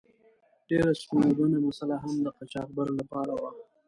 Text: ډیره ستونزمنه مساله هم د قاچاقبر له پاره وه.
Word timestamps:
ډیره 0.67 0.89
ستونزمنه 1.01 1.57
مساله 1.67 1.95
هم 2.03 2.13
د 2.25 2.27
قاچاقبر 2.37 2.87
له 2.97 3.03
پاره 3.11 3.35
وه. 3.41 3.49